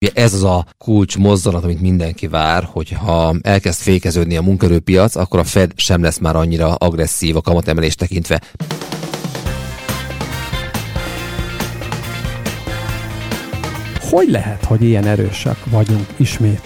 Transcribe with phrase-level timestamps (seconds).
[0.00, 5.16] Ugye ez az a kulcs mozzanat, amit mindenki vár, hogy ha elkezd fékeződni a munkerőpiac,
[5.16, 8.40] akkor a Fed sem lesz már annyira agresszív a kamatemelés tekintve.
[14.00, 16.60] Hogy lehet, hogy ilyen erősek vagyunk ismét?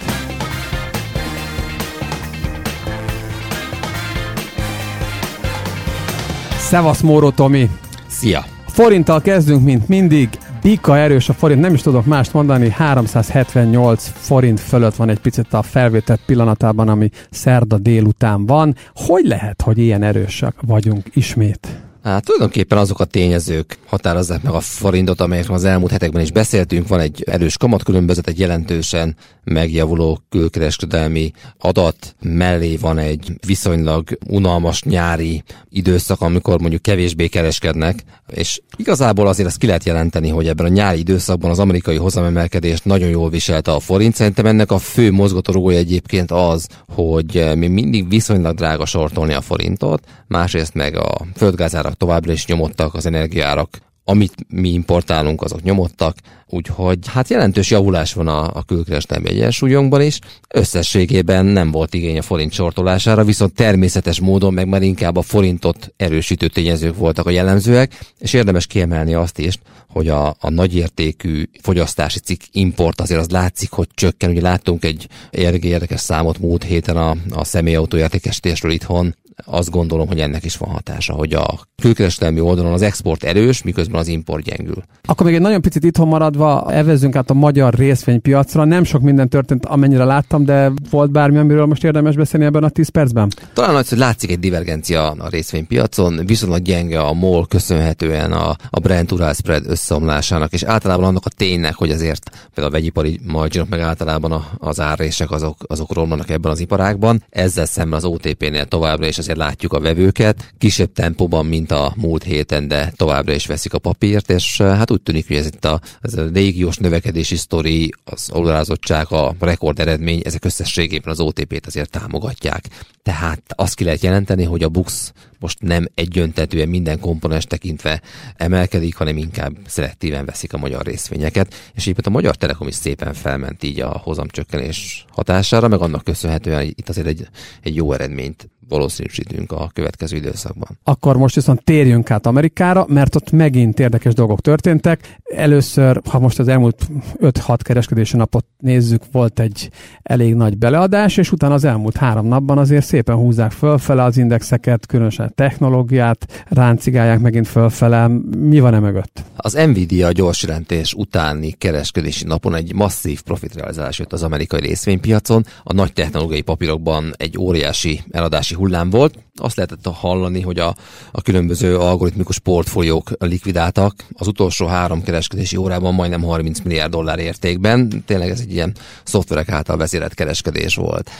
[6.59, 7.71] Szevasz Móró Tomi!
[8.09, 8.45] Szia!
[8.67, 10.29] Forinttal kezdünk, mint mindig.
[10.63, 15.53] Bika erős a forint, nem is tudok mást mondani, 378 forint fölött van egy picit
[15.53, 18.75] a felvételt pillanatában, ami szerda délután van.
[18.95, 21.82] Hogy lehet, hogy ilyen erősek vagyunk ismét?
[22.03, 26.89] Hát tulajdonképpen azok a tényezők határozzák meg a forintot, amelyekről az elmúlt hetekben is beszéltünk.
[26.89, 35.43] Van egy erős kamatkülönbözet, egy jelentősen megjavuló külkereskedelmi adat, mellé van egy viszonylag unalmas nyári
[35.69, 40.69] időszak, amikor mondjuk kevésbé kereskednek, és igazából azért azt ki lehet jelenteni, hogy ebben a
[40.69, 44.15] nyári időszakban az amerikai hozamemelkedést nagyon jól viselte a forint.
[44.15, 50.05] Szerintem ennek a fő mozgatórugója egyébként az, hogy mi mindig viszonylag drága sortolni a forintot,
[50.29, 56.17] másrészt meg a földgázára árak továbbra is nyomottak, az energiárak, amit mi importálunk, azok nyomottak,
[56.49, 60.19] úgyhogy hát jelentős javulás van a, a külkereskedelmi egyensúlyunkban is.
[60.49, 65.93] Összességében nem volt igény a forint sortolására, viszont természetes módon meg már inkább a forintot
[65.97, 72.19] erősítő tényezők voltak a jellemzőek, és érdemes kiemelni azt is, hogy a, a nagyértékű fogyasztási
[72.19, 74.31] cikk import azért az látszik, hogy csökken.
[74.31, 80.21] Ugye láttunk egy érdekes számot múlt héten a, a személyautó értékesítésről itthon, azt gondolom, hogy
[80.21, 84.83] ennek is van hatása, hogy a külkereskedelmi oldalon az export erős, miközben az import gyengül.
[85.03, 88.65] Akkor még egy nagyon picit itthon maradva, evezünk át a magyar részvénypiacra.
[88.65, 92.69] Nem sok minden történt, amennyire láttam, de volt bármi, amiről most érdemes beszélni ebben a
[92.69, 93.31] 10 percben?
[93.53, 98.81] Talán az, hogy látszik egy divergencia a részvénypiacon, viszonylag gyenge a MOL köszönhetően a, a
[98.81, 103.69] Brent Ural spread összeomlásának, és általában annak a ténynek, hogy azért például a vegyipari marginok,
[103.69, 107.25] meg általában az árrések azok, azok romlanak ebben az iparágban.
[107.31, 112.23] Ezzel szemben az OTP-nél továbbra is azért látjuk a vevőket, kisebb tempóban, mint a múlt
[112.23, 115.81] héten, de továbbra is veszik a papírt, és hát úgy tűnik, hogy ez itt a,
[116.01, 121.91] ez a régiós növekedési sztori, az alulázottság, a rekord eredmény, ezek összességében az OTP-t azért
[121.91, 122.69] támogatják.
[123.03, 125.13] Tehát azt ki lehet jelenteni, hogy a BUX
[125.43, 128.03] most nem egyöntetően minden komponens tekintve
[128.37, 133.15] emelkedik, hanem inkább szelektíven veszik a magyar részvényeket, és így a Magyar Telekom is szépen
[133.15, 137.29] felment így a hozamcsökkenés hatására, meg annak köszönhetően itt azért egy,
[137.63, 140.79] egy jó eredményt valószínűsítünk a következő időszakban.
[140.85, 145.19] Akkor most viszont térjünk át Amerikára, mert ott megint érdekes dolgok történtek.
[145.37, 146.87] Először, ha most az elmúlt
[147.21, 149.71] 5-6 kereskedési napot nézzük, volt egy
[150.03, 154.87] elég nagy beleadás, és utána az elmúlt három napban azért szépen húzzák fölfele az indexeket,
[154.87, 158.09] különösen technológiát, ráncigálják megint fölfele.
[158.39, 159.23] Mi van e mögött?
[159.37, 165.45] Az Nvidia gyors jelentés utáni kereskedési napon egy masszív profitrealizálás jött az amerikai részvénypiacon.
[165.63, 169.19] A nagy technológiai papírokban egy óriási eladási hullám volt.
[169.35, 170.77] Azt lehetett hallani, hogy a,
[171.13, 173.95] a különböző algoritmikus portfóliók likvidáltak.
[174.13, 178.03] Az utolsó három kereskedési órában majdnem 30 milliárd dollár értékben.
[178.07, 178.75] Tényleg ez egy ilyen
[179.05, 181.11] szoftverek által vezérelt kereskedés volt.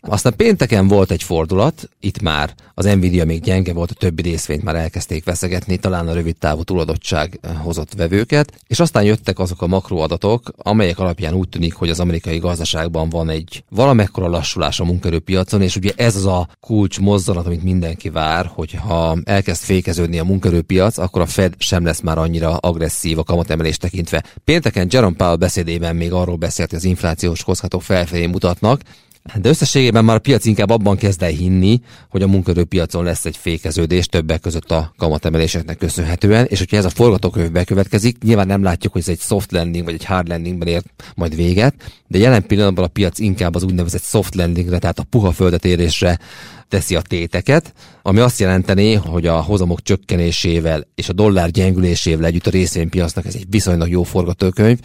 [0.00, 4.62] Aztán pénteken volt egy fordulat, itt már az Nvidia még gyenge volt, a többi részvényt
[4.62, 9.66] már elkezdték veszegetni, talán a rövid távú túladottság hozott vevőket, és aztán jöttek azok a
[9.66, 15.62] makroadatok, amelyek alapján úgy tűnik, hogy az amerikai gazdaságban van egy valamekkora lassulás a munkerőpiacon,
[15.62, 20.24] és ugye ez az a kulcs mozzanat, amit mindenki vár, hogy ha elkezd fékeződni a
[20.24, 24.24] munkerőpiac, akkor a Fed sem lesz már annyira agresszív a kamatemelés tekintve.
[24.44, 28.80] Pénteken Jerome Powell beszédében még arról beszélt, hogy az inflációs kockázatok felfelé mutatnak,
[29.34, 31.80] de összességében már a piac inkább abban kezd el hinni,
[32.10, 36.90] hogy a munkaerőpiacon lesz egy fékeződés többek között a kamatemeléseknek köszönhetően, és hogyha ez a
[36.90, 40.82] forgatókönyv bekövetkezik, nyilván nem látjuk, hogy ez egy soft landing vagy egy hard landingben ér
[41.14, 41.74] majd véget,
[42.06, 46.18] de jelen pillanatban a piac inkább az úgynevezett soft landingre, tehát a puha földetérésre
[46.68, 47.72] teszi a téteket,
[48.02, 53.34] ami azt jelenteni, hogy a hozamok csökkenésével és a dollár gyengülésével együtt a részvénypiacnak ez
[53.34, 54.78] egy viszonylag jó forgatókönyv.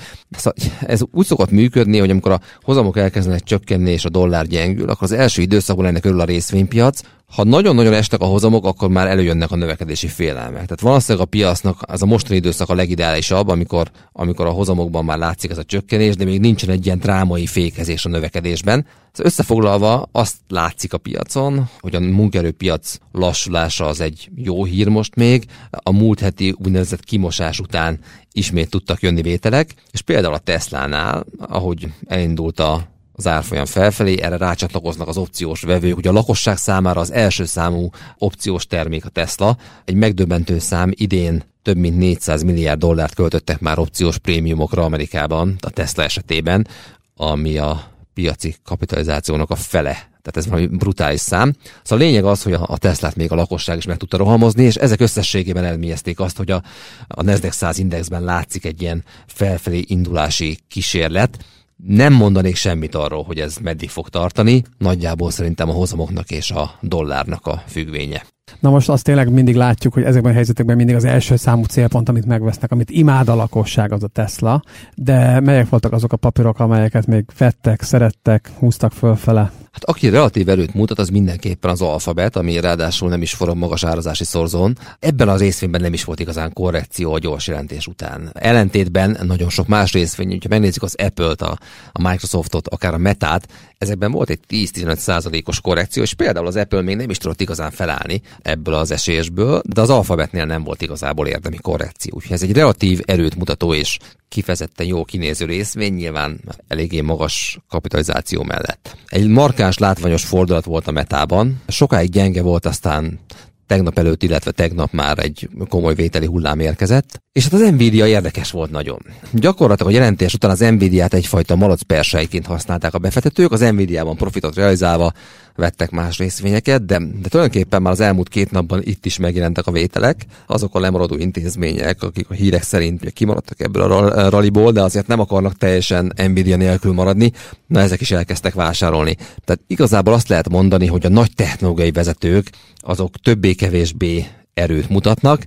[0.79, 5.03] Ez úgy szokott működni, hogy amikor a hozamok elkezdenek csökkenni és a dollár gyengül, akkor
[5.03, 7.01] az első időszakban ennek örül a részvénypiac,
[7.35, 10.53] ha nagyon-nagyon estek a hozamok, akkor már előjönnek a növekedési félelmek.
[10.53, 15.17] Tehát valószínűleg a piacnak az a mostani időszak a legideálisabb, amikor, amikor a hozamokban már
[15.17, 18.85] látszik ez a csökkenés, de még nincsen egy ilyen drámai fékezés a növekedésben.
[19.13, 25.15] Ez összefoglalva azt látszik a piacon, hogy a munkerőpiac lassulása az egy jó hír most
[25.15, 25.45] még.
[25.69, 27.99] A múlt heti úgynevezett kimosás után
[28.31, 34.37] ismét tudtak jönni vételek, és például a Tesla-nál, ahogy elindult a az árfolyam felfelé, erre
[34.37, 35.97] rácsatlakoznak az opciós vevők.
[35.97, 41.43] Ugye a lakosság számára az első számú opciós termék a Tesla, egy megdöbbentő szám idén
[41.61, 46.67] több mint 400 milliárd dollárt költöttek már opciós prémiumokra Amerikában, a Tesla esetében,
[47.15, 49.91] ami a piaci kapitalizációnak a fele.
[49.91, 51.53] Tehát ez valami brutális szám.
[51.83, 54.75] Szóval a lényeg az, hogy a Teslát még a lakosság is meg tudta rohamozni, és
[54.75, 56.63] ezek összességében elmélyezték azt, hogy a,
[57.07, 61.45] a Nasdaq 100 indexben látszik egy ilyen felfelé indulási kísérlet.
[61.75, 66.77] Nem mondanék semmit arról, hogy ez meddig fog tartani, nagyjából szerintem a hozamoknak és a
[66.81, 68.25] dollárnak a függvénye.
[68.59, 72.09] Na most azt tényleg mindig látjuk, hogy ezekben a helyzetekben mindig az első számú célpont,
[72.09, 74.61] amit megvesznek, amit imád a lakosság, az a Tesla,
[74.95, 79.51] de melyek voltak azok a papírok, amelyeket még vettek, szerettek, húztak fölfele?
[79.73, 83.83] Hát aki relatív erőt mutat, az mindenképpen az alfabet, ami ráadásul nem is forog magas
[83.83, 84.77] árazási szorzón.
[84.99, 88.29] Ebben az részvényben nem is volt igazán korrekció a gyors jelentés után.
[88.33, 91.57] Ellentétben nagyon sok más részvény, hogyha megnézzük az Apple-t, a,
[91.91, 93.47] a Microsoftot, akár a Metát,
[93.77, 97.71] ezekben volt egy 10-15 százalékos korrekció, és például az Apple még nem is tudott igazán
[97.71, 102.13] felállni ebből az esésből, de az alfabetnél nem volt igazából érdemi korrekció.
[102.15, 103.97] Úgyhogy ez egy relatív erőt mutató és
[104.29, 108.97] kifejezetten jó kinéző részvény, nyilván eléggé magas kapitalizáció mellett.
[109.07, 113.19] Egy markáns látványos fordulat volt a metában, sokáig gyenge volt, aztán
[113.67, 117.21] tegnap előtt, illetve tegnap már egy komoly vételi hullám érkezett.
[117.31, 118.99] És hát az Nvidia érdekes volt nagyon.
[119.31, 124.55] Gyakorlatilag a jelentés után az Nvidia-t egyfajta malac perseiként használták a befektetők, az Nvidia-ban profitot
[124.55, 125.13] realizálva
[125.55, 129.71] vettek más részvényeket, de, de tulajdonképpen már az elmúlt két napban itt is megjelentek a
[129.71, 135.07] vételek, azok a lemaradó intézmények, akik a hírek szerint kimaradtak ebből a raliból, de azért
[135.07, 137.31] nem akarnak teljesen Nvidia nélkül maradni,
[137.67, 139.15] na ezek is elkezdtek vásárolni.
[139.45, 145.45] Tehát igazából azt lehet mondani, hogy a nagy technológiai vezetők azok többé-kevésbé erőt mutatnak,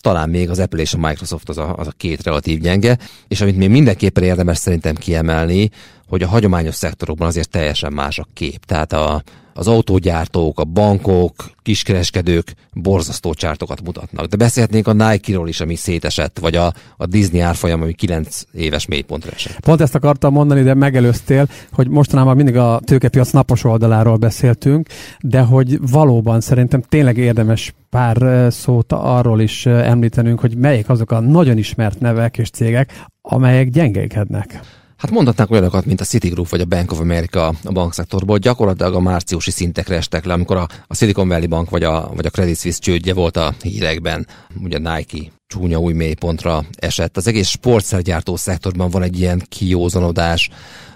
[0.00, 2.98] talán még az Apple és a Microsoft az a, az a két relatív gyenge,
[3.28, 5.70] és amit még mindenképpen érdemes szerintem kiemelni,
[6.08, 8.64] hogy a hagyományos szektorokban azért teljesen más a kép.
[8.64, 9.22] Tehát a,
[9.56, 14.26] az autógyártók, a bankok, kiskereskedők borzasztó csártokat mutatnak.
[14.26, 18.86] De beszélhetnénk a Nike-ról is, ami szétesett, vagy a, a Disney árfolyam, ami 9 éves
[18.86, 19.60] mélypontra esett.
[19.60, 24.88] Pont ezt akartam mondani, de megelőztél, hogy mostanában mindig a tőkepiac napos oldaláról beszéltünk,
[25.20, 31.20] de hogy valóban szerintem tényleg érdemes pár szót arról is említenünk, hogy melyik azok a
[31.20, 34.60] nagyon ismert nevek és cégek, amelyek gyengékednek.
[34.96, 39.00] Hát mondhatnánk olyanokat, mint a Citigroup vagy a Bank of America a bankszektorból, gyakorlatilag a
[39.00, 42.58] márciusi szintekre estek le, amikor a, a Silicon Valley Bank vagy a, vagy a Credit
[42.58, 44.26] Suisse csődje volt a hírekben,
[44.62, 47.16] ugye Nike csúnya új mélypontra esett.
[47.16, 50.50] Az egész sportszergyártó szektorban van egy ilyen kiózanodás,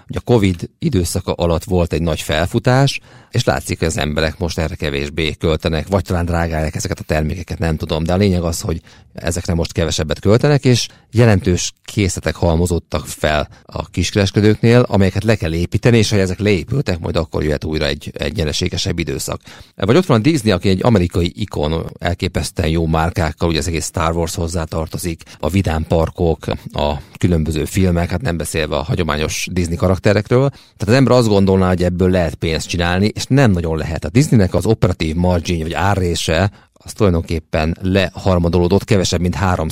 [0.07, 2.99] hogy a Covid időszaka alatt volt egy nagy felfutás,
[3.31, 7.59] és látszik, hogy az emberek most erre kevésbé költenek, vagy talán drágálják ezeket a termékeket,
[7.59, 8.81] nem tudom, de a lényeg az, hogy
[9.13, 15.97] ezekre most kevesebbet költenek, és jelentős készletek halmozottak fel a kiskereskedőknél, amelyeket le kell építeni,
[15.97, 19.41] és ha ezek leépültek, majd akkor jöhet újra egy, egy nyereségesebb időszak.
[19.75, 23.85] Vagy ott van a Disney, aki egy amerikai ikon, elképesztően jó márkákkal, ugye az egész
[23.85, 29.47] Star Wars hozzá tartozik, a vidám parkok, a különböző filmek, hát nem beszélve a hagyományos
[29.51, 30.49] Disney karakterekről.
[30.49, 34.05] Tehát az ember azt gondolná, hogy ebből lehet pénzt csinálni, és nem nagyon lehet.
[34.05, 36.51] A Disneynek az operatív margin vagy árrése
[36.83, 39.67] az tulajdonképpen leharmadolódott, kevesebb, mint 3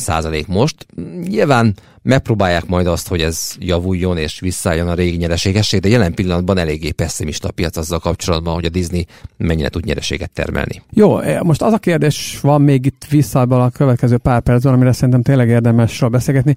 [0.47, 0.85] most.
[1.27, 6.57] Nyilván megpróbálják majd azt, hogy ez javuljon és visszajön a régi nyereségesség, de jelen pillanatban
[6.57, 9.05] eléggé pessimista a piac azzal kapcsolatban, hogy a Disney
[9.37, 10.81] mennyire tud nyereséget termelni.
[10.89, 14.91] Jó, eh, most az a kérdés van még itt vissza a következő pár percben, amire
[14.91, 16.55] szerintem tényleg érdemes beszélgetni.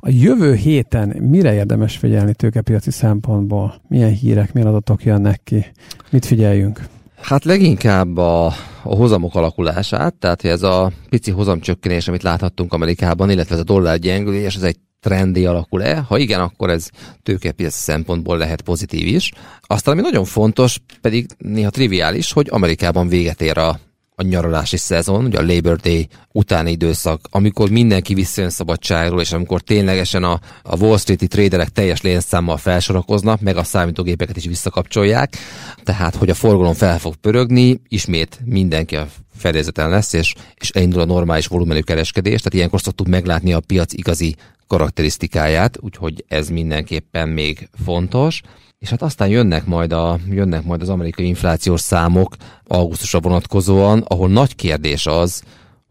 [0.00, 3.80] A jövő héten mire érdemes figyelni tőkepiaci szempontból?
[3.88, 5.66] Milyen hírek, milyen adatok jönnek ki?
[6.10, 6.80] Mit figyeljünk?
[7.20, 8.46] Hát leginkább a,
[8.82, 13.64] a hozamok alakulását, tehát hogy ez a pici hozamcsökkenés, amit láthattunk Amerikában, illetve ez a
[13.64, 15.96] dollár gyengülés, ez egy trendi alakul-e?
[15.96, 16.88] Ha igen, akkor ez
[17.22, 19.32] tőkepiaci szempontból lehet pozitív is.
[19.60, 23.78] Aztán ami nagyon fontos, pedig néha triviális, hogy Amerikában véget ér a
[24.18, 29.60] a nyaralási szezon, ugye a Labor Day utáni időszak, amikor mindenki visszajön szabadságról, és amikor
[29.60, 35.36] ténylegesen a, a Wall Street-i traderek teljes lénszámmal felsorakoznak, meg a számítógépeket is visszakapcsolják,
[35.82, 41.00] tehát hogy a forgalom fel fog pörögni, ismét mindenki a fedélzeten lesz, és, és elindul
[41.00, 47.28] a normális volumenű kereskedés, tehát ilyenkor szoktuk meglátni a piac igazi karakterisztikáját, úgyhogy ez mindenképpen
[47.28, 48.40] még fontos.
[48.78, 54.28] És hát aztán jönnek majd, a, jönnek majd az amerikai inflációs számok augusztusra vonatkozóan, ahol
[54.28, 55.42] nagy kérdés az,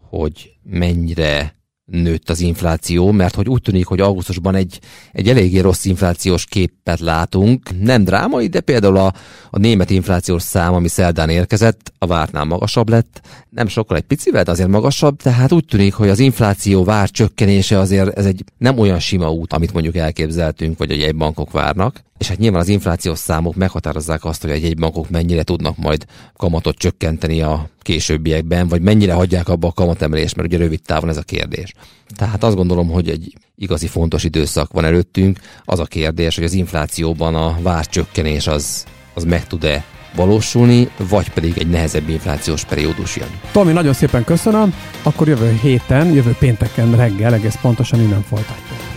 [0.09, 1.55] hogy mennyire
[1.91, 4.79] nőtt az infláció, mert hogy úgy tűnik, hogy augusztusban egy,
[5.11, 7.81] egy eléggé rossz inflációs képet látunk.
[7.81, 9.13] Nem drámai, de például a,
[9.49, 13.21] a német inflációs szám, ami szerdán érkezett, a vártnál magasabb lett.
[13.49, 17.79] Nem sokkal egy picivel, de azért magasabb, tehát úgy tűnik, hogy az infláció vár csökkenése
[17.79, 22.05] azért ez egy nem olyan sima út, amit mondjuk elképzeltünk, vagy a bankok várnak.
[22.17, 26.05] És hát nyilván az inflációs számok meghatározzák azt, hogy a jegybankok mennyire tudnak majd
[26.35, 31.17] kamatot csökkenteni a későbbiekben, vagy mennyire hagyják abba a kamatemelést, mert ugye rövid távon ez
[31.17, 31.73] a kérdés.
[32.15, 35.39] Tehát azt gondolom, hogy egy igazi fontos időszak van előttünk.
[35.65, 41.57] Az a kérdés, hogy az inflációban a várcsökkenés az, az meg tud-e valósulni, vagy pedig
[41.57, 43.29] egy nehezebb inflációs periódus jön.
[43.51, 48.96] Tomi, nagyon szépen köszönöm, akkor jövő héten, jövő pénteken reggel egész pontosan innen folytatjuk.